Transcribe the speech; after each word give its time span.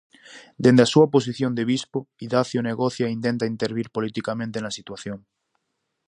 Dende 0.63 0.81
a 0.83 0.91
súa 0.93 1.07
posición 1.15 1.51
de 1.57 1.63
bispo, 1.71 1.99
Idacio 2.25 2.59
negocia 2.69 3.05
e 3.13 3.15
tenta 3.25 3.49
intervir 3.53 3.87
politicamente 3.97 4.57
na 4.61 4.75
situación. 4.77 5.19